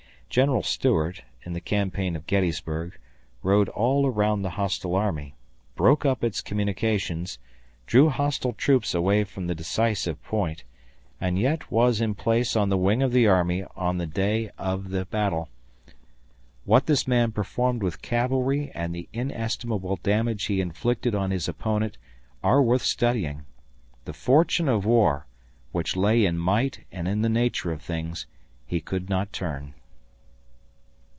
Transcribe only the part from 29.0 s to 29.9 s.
not turn.